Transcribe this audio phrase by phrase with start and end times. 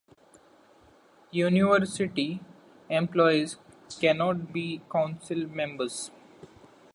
[1.29, 2.41] University
[2.89, 3.57] employees
[3.99, 6.09] cannot be Council members.